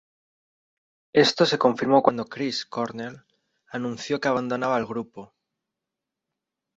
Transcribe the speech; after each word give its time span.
Esto 1.13 1.45
se 1.45 1.59
confirmó 1.59 2.01
cuando 2.01 2.25
Chris 2.25 2.65
Cornell 2.65 3.21
anunció 3.67 4.19
que 4.19 4.29
abandonaba 4.29 4.75
al 4.75 4.87
grupo. 4.87 5.35